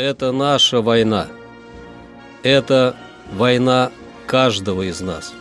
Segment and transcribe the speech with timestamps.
[0.00, 1.26] Это наша война.
[2.44, 2.94] Это
[3.32, 3.90] война
[4.28, 5.34] каждого из нас.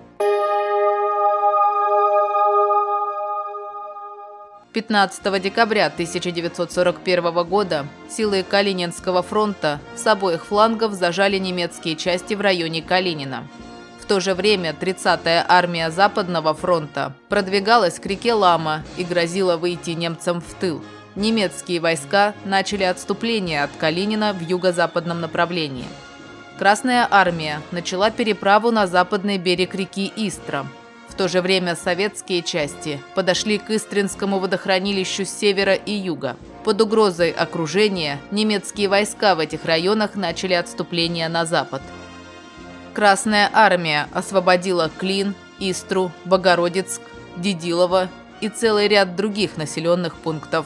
[4.72, 12.84] 15 декабря 1941 года силы Калининского фронта с обоих флангов зажали немецкие части в районе
[12.84, 13.48] Калинина.
[14.00, 19.92] В то же время 30-я армия Западного фронта продвигалась к реке Лама и грозила выйти
[19.92, 20.84] немцам в тыл.
[21.16, 25.86] Немецкие войска начали отступление от Калинина в юго-западном направлении.
[26.60, 30.68] Красная армия начала переправу на западный берег реки Истра–
[31.20, 36.38] то же время советские части подошли к Истринскому водохранилищу с севера и юга.
[36.64, 41.82] Под угрозой окружения немецкие войска в этих районах начали отступление на запад.
[42.94, 47.02] Красная армия освободила Клин, Истру, Богородицк,
[47.36, 48.08] Дедилово
[48.40, 50.66] и целый ряд других населенных пунктов.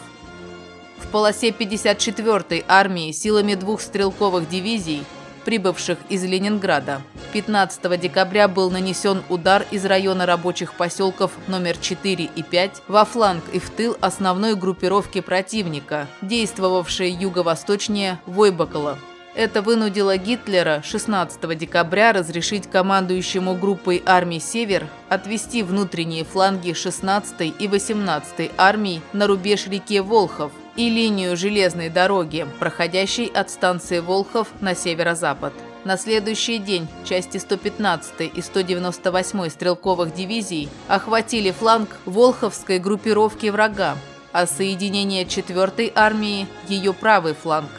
[0.99, 5.03] В полосе 54-й армии силами двух стрелковых дивизий
[5.45, 7.01] прибывших из Ленинграда.
[7.33, 13.43] 15 декабря был нанесен удар из района рабочих поселков номер 4 и 5 во фланг
[13.51, 18.99] и в тыл основной группировки противника, действовавшей юго-восточнее Войбакала.
[19.35, 27.67] Это вынудило Гитлера 16 декабря разрешить командующему группой армий «Север» отвести внутренние фланги 16 и
[27.67, 34.75] 18 армий на рубеж реки Волхов, и линию железной дороги, проходящей от станции Волхов на
[34.75, 35.53] северо-запад.
[35.85, 43.97] На следующий день части 115 и 198 стрелковых дивизий охватили фланг Волховской группировки врага,
[44.31, 47.69] а соединение 4 армии– ее правый фланг.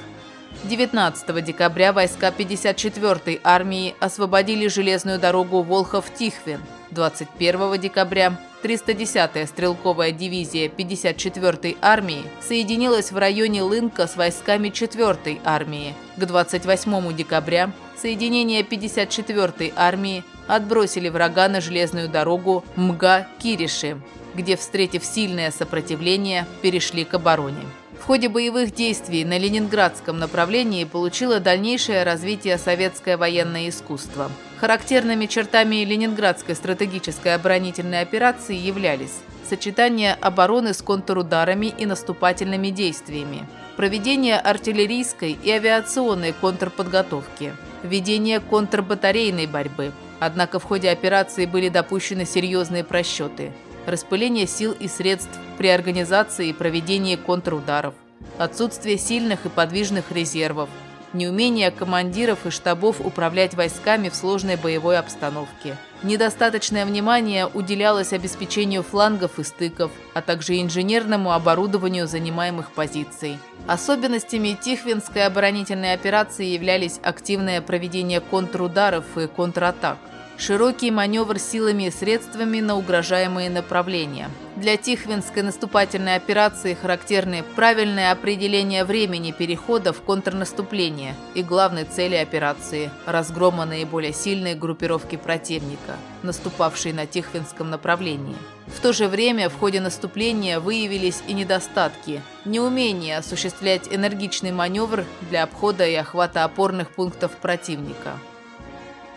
[0.65, 6.61] 19 декабря войска 54-й армии освободили железную дорогу Волхов-Тихвин.
[6.91, 15.95] 21 декабря 310-я стрелковая дивизия 54-й армии соединилась в районе Лынка с войсками 4-й армии.
[16.17, 24.01] К 28 декабря соединения 54-й армии отбросили врага на железную дорогу Мга-Кириши,
[24.35, 27.65] где, встретив сильное сопротивление, перешли к обороне.
[28.05, 34.31] В ходе боевых действий на ленинградском направлении получило дальнейшее развитие советское военное искусство.
[34.59, 43.49] Характерными чертами ленинградской стратегической оборонительной операции являлись сочетание обороны с контрударами и наступательными действиями,
[43.79, 49.93] проведение артиллерийской и авиационной контрподготовки, ведение контрбатарейной борьбы.
[50.21, 53.51] Однако в ходе операции были допущены серьезные просчеты–
[53.87, 57.95] распыление сил и средств при организации и проведении контрударов,
[58.39, 60.69] отсутствие сильных и подвижных резервов,
[61.15, 65.77] неумение командиров и штабов управлять войсками в сложной боевой обстановке.
[66.03, 73.39] Недостаточное внимание уделялось обеспечению флангов и стыков, а также инженерному оборудованию занимаемых позиций.
[73.67, 79.97] Особенностями Тихвинской оборонительной операции являлись активное проведение контрударов и контратак,
[80.39, 84.31] широкий маневр силами и средствами на угрожаемые направления.
[84.57, 92.91] Для Тихвинской наступательной операции характерны правильное определение времени перехода в контрнаступление и главной цели операции–
[93.07, 98.37] разгрома наиболее сильной группировки противника, наступавшей на Тихвинском направлении.
[98.69, 105.43] В то же время в ходе наступления выявились и недостатки– неумение осуществлять энергичный маневр для
[105.43, 108.19] обхода и охвата опорных пунктов противника–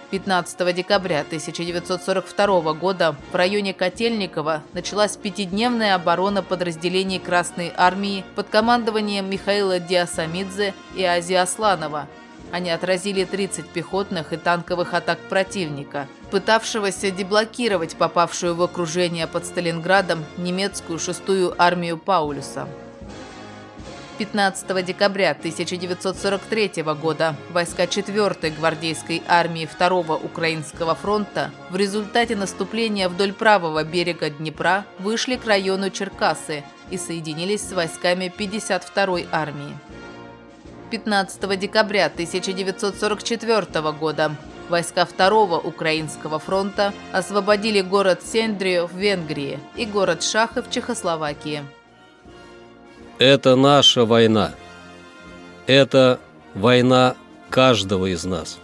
[0.09, 9.29] 15 декабря 1942 года в районе Котельникова началась пятидневная оборона подразделений Красной Армии под командованием
[9.29, 12.07] Михаила Диасамидзе и Ази Асланова.
[12.53, 20.23] Они отразили 30 пехотных и танковых атак противника, пытавшегося деблокировать попавшую в окружение под Сталинградом
[20.37, 22.69] немецкую шестую армию Паулюса.
[24.17, 33.31] 15 декабря 1943 года войска 4-й гвардейской армии 2-го Украинского фронта в результате наступления вдоль
[33.31, 39.77] правого берега Днепра вышли к району Черкасы и соединились с войсками 52-й армии.
[40.89, 44.35] 15 декабря 1944 года
[44.69, 51.63] войска 2-го Украинского фронта освободили город Сендрию в Венгрии и город Шахы в Чехословакии.
[53.19, 54.53] Это наша война.
[55.65, 56.19] Это
[56.53, 57.15] война
[57.49, 58.59] каждого из нас.